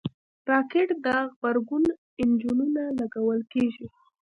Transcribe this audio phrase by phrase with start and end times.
[0.49, 1.83] راکټ ته د غبرګون
[2.21, 3.85] انجنونه لګول کېږي